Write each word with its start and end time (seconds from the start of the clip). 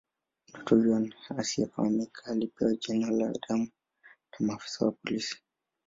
Mtoto 0.53 0.75
huyu 0.75 1.13
asiyefahamika 1.37 2.25
alipewa 2.31 2.75
jina 2.75 3.11
la 3.11 3.27
"Adam" 3.29 3.59
na 4.39 4.47
maafisa 4.47 4.85
wa 4.85 4.91
polisi. 4.91 5.37